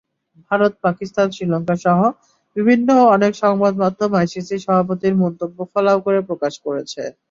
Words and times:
ভারত, 0.51 0.73
পাকিস্তান, 0.83 1.27
শ্রীলঙ্কাসহ 1.35 1.99
বিশ্বের 2.55 2.79
অনেক 3.15 3.33
সংবাদমাধ্যম 3.43 4.11
আইসিসি 4.13 4.55
সভাপতির 4.65 5.15
মন্তব্য 5.23 5.57
ফলাও 5.71 5.99
করে 6.05 6.19
প্রকাশ 6.29 6.53
করেছে। 6.65 7.01